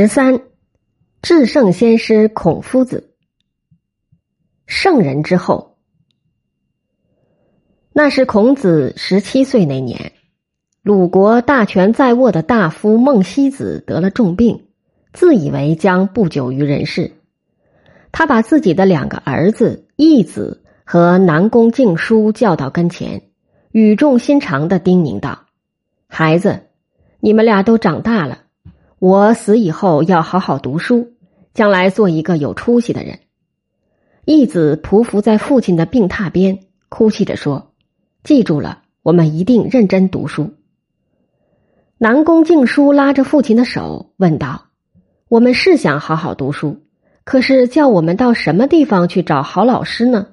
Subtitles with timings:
[0.00, 0.42] 十三，
[1.22, 3.16] 至圣先师孔夫子，
[4.64, 5.76] 圣人之后。
[7.92, 10.12] 那是孔子十七岁那年，
[10.82, 14.68] 鲁国大权在握的大夫孟西子得了重病，
[15.12, 17.10] 自以为将不久于人世。
[18.12, 23.30] 他把自己的两个儿子义子和南宫敬叔叫到跟前，
[23.72, 25.46] 语重心长的叮咛道
[26.06, 26.68] ：“孩子，
[27.18, 28.42] 你们俩都长大了。”
[29.00, 31.12] 我死以后要好好读书，
[31.54, 33.20] 将来做一个有出息的人。
[34.24, 37.70] 义子匍匐在父亲的病榻边，哭泣着说
[38.24, 40.54] ：“记住了，我们一定认真读书。”
[41.96, 44.66] 南宫静书拉着父亲的手问道
[45.30, 46.82] ：“我们是想好好读书，
[47.22, 50.26] 可是叫我们到什么地方去找好老师呢？”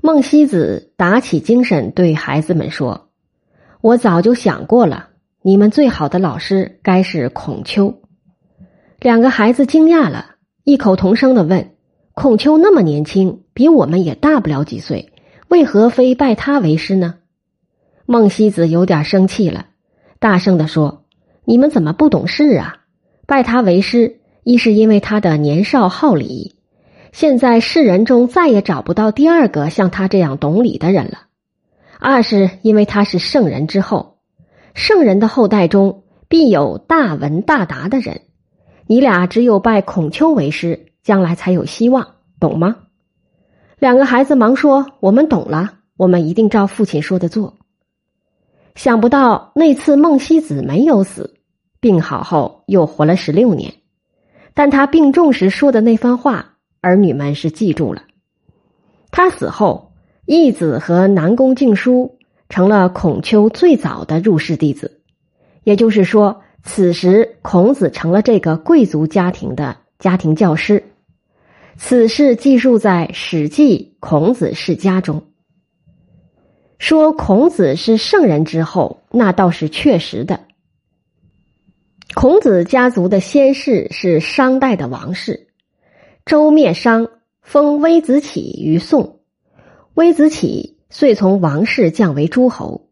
[0.00, 3.10] 孟西子打起精神对孩子们说
[3.82, 5.10] ：“我早就想过了。”
[5.46, 8.00] 你们最好的老师该是孔丘。
[8.98, 11.72] 两个孩子惊讶了，异口同声的问
[12.16, 15.12] ：“孔丘那么年轻，比我们也大不了几岁，
[15.48, 17.16] 为何非拜他为师呢？”
[18.08, 19.66] 孟西子有点生气了，
[20.18, 21.04] 大声的说
[21.44, 22.78] ：“你们怎么不懂事啊？
[23.26, 26.56] 拜他为师，一是因为他的年少好礼，
[27.12, 31.26] 现在世人中再也找不到第二个像他这样懂礼的人了；
[32.00, 34.12] 二是因为他是圣人之后。”
[34.74, 38.20] 圣人的后代中必有大文大达的人，
[38.86, 42.76] 你俩只有拜孔丘为师，将来才有希望，懂吗？
[43.78, 47.54] 两个孩子忙说：“我们懂了，我们一定照父亲说的做。”
[48.74, 51.36] 想不到那次孟西子没有死，
[51.78, 53.72] 病好后又活了十六年，
[54.54, 58.02] 但他病重时说的那番话，儿女们是记住了。
[59.12, 59.92] 他死后，
[60.26, 62.18] 义子和南宫敬叔。
[62.54, 65.00] 成了孔丘最早的入室弟子，
[65.64, 70.84] 也就是说，此时孔子成了这个贵族家庭的家庭教师。
[71.76, 75.24] 此事记述在《史记·孔子世家》中。
[76.78, 80.44] 说孔子是圣人之后，那倒是确实的。
[82.14, 85.48] 孔子家族的先世是商代的王室，
[86.24, 87.08] 周灭商，
[87.42, 89.18] 封微子启于宋，
[89.94, 90.73] 微子启。
[90.94, 92.86] 遂从王室降为诸侯，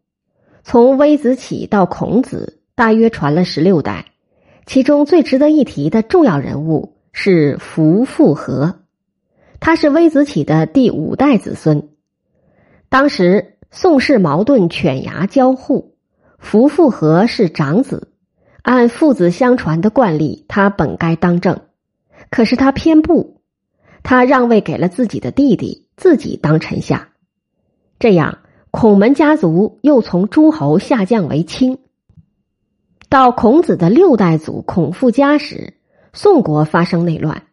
[0.61, 4.07] 从微子起到孔子，大约传了十六代。
[4.65, 8.81] 其中最值得一提的重要人物是伏复和，
[9.61, 11.91] 他是微子启的第五代子孙。
[12.89, 15.95] 当时宋氏矛盾犬牙交互，
[16.39, 18.09] 伏复和是长子，
[18.63, 21.61] 按父子相传的惯例，他本该当政，
[22.29, 23.39] 可是他偏不，
[24.03, 27.11] 他让位给了自己的弟弟，自己当臣下。
[28.03, 31.79] 这样，孔门家族又从诸侯下降为卿。
[33.07, 35.75] 到孔子的六代祖孔父家时，
[36.11, 37.43] 宋国发生内乱，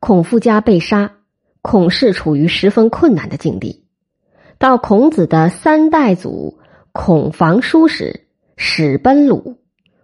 [0.00, 1.12] 孔父家被杀，
[1.62, 3.86] 孔氏处于十分困难的境地。
[4.58, 6.58] 到孔子的三代祖
[6.92, 8.26] 孔房叔时，
[8.58, 9.56] 始奔鲁，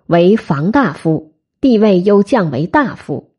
[0.07, 3.33] 为房大夫，地位又降为大夫。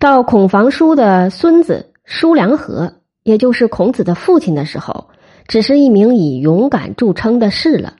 [0.00, 5.10] 到孔房叔的孙子叔良和，也就是孔子的父亲的时候。
[5.46, 7.96] 只是一名以勇敢著称的士了，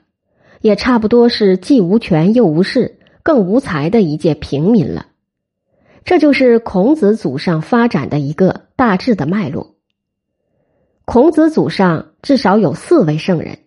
[0.61, 5.07] 也差不多是既无权又无势，更无才的一介平民了。
[6.03, 9.75] 这就是孔子祖上发展的一个大致的脉络。
[11.05, 13.59] 孔子祖上至少有四位圣人。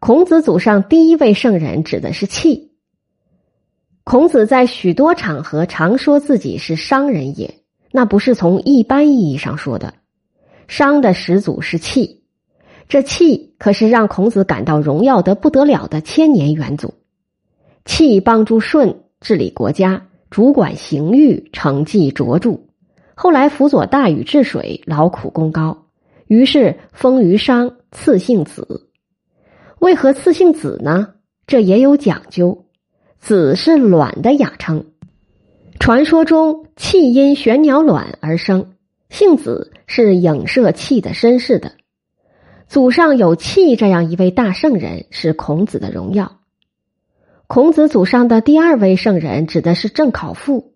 [0.00, 2.72] 孔子祖上第一位圣人指的是契。
[4.04, 7.60] 孔子在许多场合常说自己是商人也，
[7.92, 9.94] 那不是从一般意义上说的。
[10.68, 12.17] 商的始祖是契。
[12.88, 16.94] 这气可是让孔子感到荣耀的不得了的千年元祖。
[17.84, 22.60] 气帮助舜治理国家，主管刑狱，成绩卓著。
[23.14, 25.86] 后来辅佐大禹治水，劳苦功高，
[26.26, 28.88] 于是封于商，赐姓子。
[29.80, 31.14] 为何赐姓子呢？
[31.46, 32.66] 这也有讲究。
[33.18, 34.84] 子是卵的雅称，
[35.80, 38.74] 传说中气因玄鸟卵而生，
[39.10, 41.72] 姓子是影射气的身世的。
[42.68, 46.40] 祖上有戚这样一位大圣人，是孔子的荣耀。
[47.46, 50.74] 孔子祖上的第二位圣人指的是郑考父，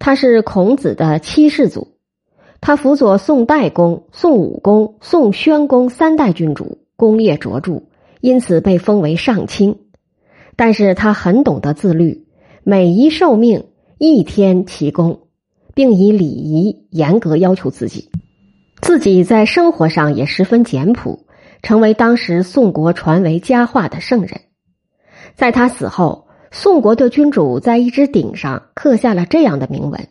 [0.00, 1.96] 他是孔子的七世祖，
[2.60, 7.84] 他辅佐宋代公、宋武公、宋宣公三代君主，功业卓著，
[8.20, 9.78] 因此被封为上卿。
[10.56, 12.26] 但是他很懂得自律，
[12.64, 13.66] 每一受命
[13.98, 15.20] 一天其功，
[15.72, 18.10] 并以礼仪严格要求自己，
[18.82, 21.26] 自己在生活上也十分简朴。
[21.62, 24.40] 成为当时宋国传为佳话的圣人，
[25.34, 30.08] 在他死后，宋国的君主在一只鼎上刻下了这样的铭文：“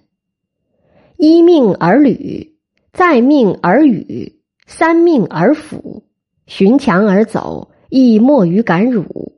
[1.17, 2.57] 一命而履，
[2.93, 6.03] 再命而语，三命而辅，
[6.45, 9.33] 寻墙而走，亦莫于敢辱。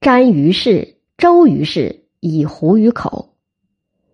[0.00, 3.36] 瞻于世，周于世，以狐于口。”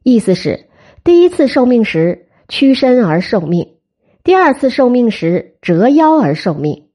[0.03, 0.69] 意思是，
[1.05, 3.77] 第一次受命时屈身而受命，
[4.25, 6.88] 第二次受命时折腰而受命，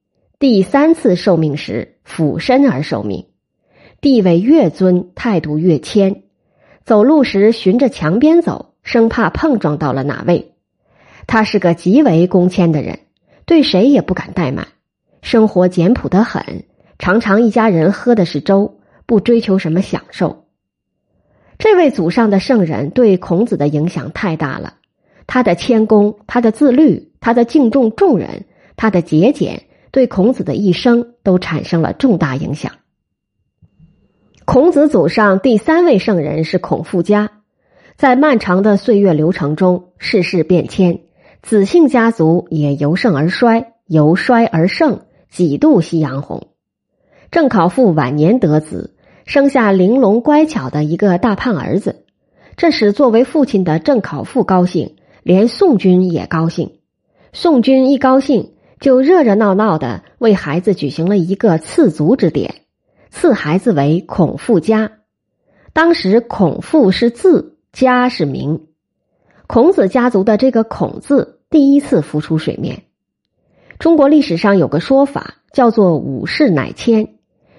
[0.43, 3.27] 第三次受命时俯身而受命。
[4.01, 6.23] 地位越尊，态度越谦。
[6.83, 10.55] 走路时循着墙边走，生怕碰撞到了哪位。
[11.27, 12.99] 他是个极为恭谦的人，
[13.45, 14.67] 对谁也不敢怠慢。
[15.21, 16.65] 生活简朴的很，
[16.99, 20.43] 常常一家人喝的是粥，不追求什么享受。
[21.57, 24.73] 这位祖上的圣人对孔子的影响太大了。
[25.25, 28.43] 他的谦恭，他的自律，他的敬重众人，
[28.75, 32.71] 他的节俭，对孔子的一生都产生了重大影响。
[34.43, 37.29] 孔子祖上第三位圣人是孔父家，
[37.95, 41.01] 在漫长的岁月流程中，世事变迁，
[41.43, 46.47] 子姓家族也由盛而衰，由衰而盛，几度夕阳红。
[47.29, 52.03] 郑考父晚年得子，生下玲珑乖巧的一个大胖儿子，
[52.57, 56.79] 这使作为父亲的郑考父高兴，连宋军也高兴。
[57.31, 58.52] 宋军一高兴，
[58.83, 62.55] 就热热闹闹的为孩子举行了一个赐族之典。
[63.11, 64.91] 赐孩子为孔父家，
[65.71, 68.65] 当时孔父是字，家是名。
[69.47, 72.83] 孔子家族的这个孔字第一次浮出水面。
[73.79, 77.13] 中国历史上有个说法叫做“五世乃迁”，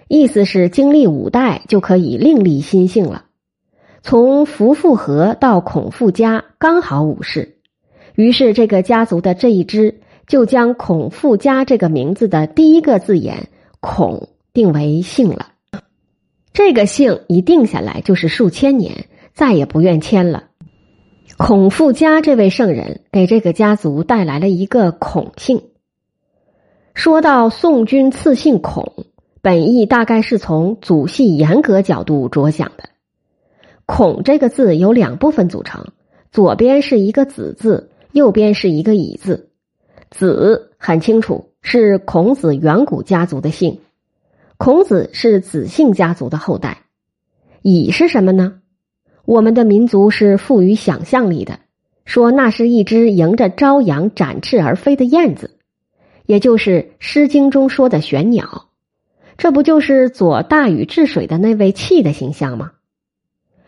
[0.08, 3.24] 意思是经历五代就可以另立新姓了。
[4.02, 7.56] 从夫妇和到孔父家刚好五世，
[8.14, 13.48] 于是这个家族的这一支就将孔富家这个名字的第一个字眼
[13.80, 14.28] “孔”。
[14.54, 15.48] 定为姓了，
[16.52, 20.44] 这个姓一定下来就是数千年，再也不愿迁了。
[21.36, 25.60] 孔富家这位圣人给这个家族带来了一个孔姓。
[26.94, 29.06] 说到宋君赐姓孔，
[29.42, 32.84] 本意大概是从祖系严格角度着想的。
[33.86, 35.88] 孔这个字由两部分组成，
[36.30, 39.50] 左边是一个子字，右边是一个乙字。
[40.14, 43.80] 子很清楚是孔子远古家族的姓。
[44.58, 46.82] 孔子是子姓家族的后代，
[47.62, 48.60] 乙是什么呢？
[49.24, 51.58] 我们的民族是富于想象力的，
[52.04, 55.58] 说那是一只迎着朝阳展翅而飞的燕子，
[56.26, 56.70] 也就是
[57.00, 58.68] 《诗经》中说的玄鸟。
[59.36, 62.70] 这不就是左大禹治水的那位契的形象吗？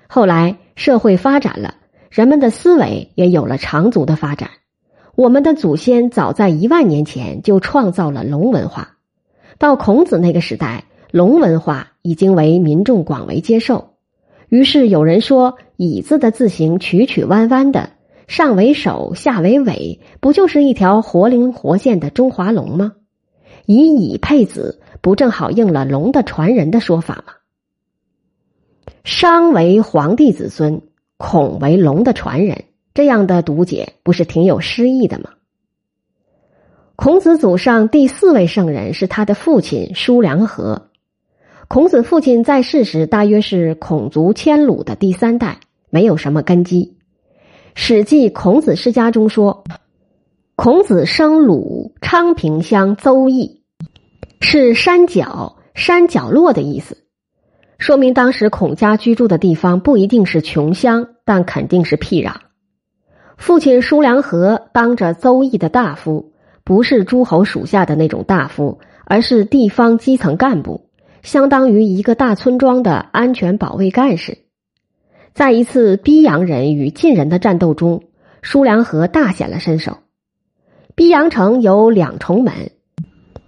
[0.07, 1.75] 后来社会发展了，
[2.09, 4.51] 人们的思维也有了长足的发展。
[5.17, 8.99] 我们的祖先早在一万年前就创造了龙文化。
[9.59, 13.95] 到孔子那个时代，龙文化已经为民众广为接受。
[14.51, 17.93] 于是有人说：“乙字的字形曲曲弯弯的，
[18.29, 22.93] 上为首，下为尾，不就是一条活灵活现的中华龙吗？”
[23.65, 27.33] 以乙配子，不正好应了龙的传人的说法吗？
[29.03, 30.83] 商为皇帝子孙，
[31.17, 32.66] 孔为龙的传人，
[32.97, 35.29] 这样的读解不是挺有诗意的吗？
[36.97, 40.89] 孔子祖上第四位圣人是他的父亲叔良和。
[41.69, 45.61] 孔子父亲在世时大约是孔族迁鲁的第三代，
[45.91, 46.97] 没有什么根基。
[47.75, 49.65] 《史记·孔子世家》中说
[50.57, 53.61] ：“孔子生鲁昌平乡邹邑，
[54.41, 56.97] 是山脚、山角落的意思，
[57.77, 62.37] 说明当时孔家居住的地方不一定是穷乡，但肯定是僻壤。
[63.37, 66.33] 父亲舒良和当着邹邑的大夫。”
[66.67, 70.89] 不是诸侯属下的那种大夫，而是地方基层干部，
[71.23, 74.39] 相当于一个大村庄的安全保卫干事。
[75.33, 78.03] 在一次逼阳人与晋人的战斗中，
[78.43, 79.99] 舒良和大显了身手。
[80.97, 82.53] 逼阳城有两重门，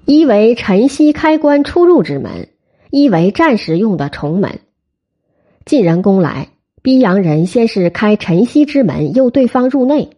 [0.04, 2.50] 一为晨曦开关出入之门，
[2.90, 4.60] 一为战时用的重门。
[5.64, 6.50] 晋人攻来，
[6.82, 10.10] 逼阳人先是开晨曦之门，诱对方入内。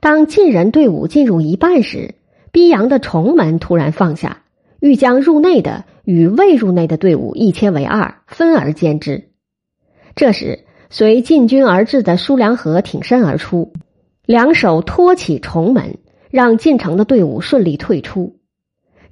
[0.00, 2.14] 当晋人队伍进入一半时，
[2.52, 4.42] 逼阳的重门突然放下，
[4.80, 9.28] 欲将入内的与未入内的队伍一切为二，分而歼之。
[10.16, 13.72] 这时，随进军而至的舒良和挺身而出，
[14.24, 15.98] 两手托起重门，
[16.30, 18.36] 让进城的队伍顺利退出。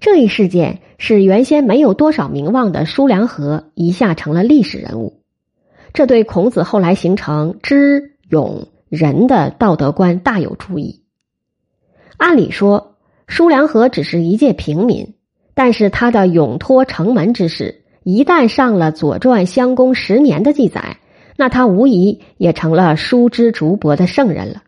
[0.00, 5.17] 这一事件使原先没有多少名望的舒良和一下成了历史人物，
[5.92, 11.02] 这对孔子后来形成知勇仁的道德观大有注意。
[12.16, 12.94] 按理说。
[13.30, 15.14] 叔良和只是一介平民，
[15.52, 20.96] 但是他的勇托城门之事一旦上了《左传》襄公十年的记载，
[21.36, 24.62] 那他无疑也成了书之竹帛的圣人了。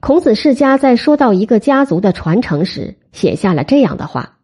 [0.00, 4.38] 孔子世家在说到一个家族的传承时，写下了这样的话：“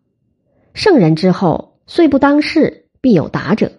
[0.72, 3.72] 圣人之后，虽不当世，必有达者。”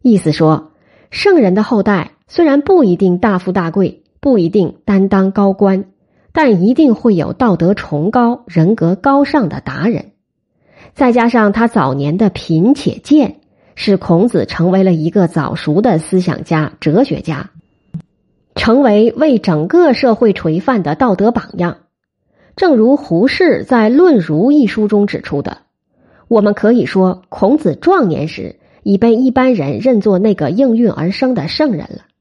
[0.00, 0.72] 意思说，
[1.14, 5.84] 圣人的后代虽然不一定大富大贵，不一定担当高官，
[6.32, 10.10] 但一定会有道德崇高、人格高尚的达人。
[10.92, 13.36] 再加上他早年的贫且贱，
[13.76, 17.50] 使孔子成为了一个早熟的思想家、哲学家。
[18.56, 21.78] 成为为整个社会垂范的道德榜样，
[22.56, 25.58] 正如胡适在《论儒》一书中指出的，
[26.26, 32.13] 我们可以说，孔子壮年时已被一般人认作那个应运而生的圣人了。